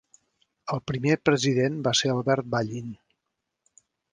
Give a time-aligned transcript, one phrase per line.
[0.75, 2.89] El primer president va ser Albert Ballin.